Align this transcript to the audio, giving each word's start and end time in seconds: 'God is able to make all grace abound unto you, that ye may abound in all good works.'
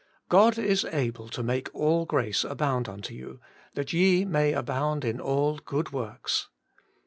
'God 0.29 0.57
is 0.57 0.83
able 0.85 1.29
to 1.29 1.43
make 1.43 1.69
all 1.75 2.07
grace 2.07 2.43
abound 2.43 2.89
unto 2.89 3.13
you, 3.13 3.39
that 3.75 3.93
ye 3.93 4.25
may 4.25 4.51
abound 4.51 5.05
in 5.05 5.21
all 5.21 5.59
good 5.59 5.91
works.' 5.93 6.47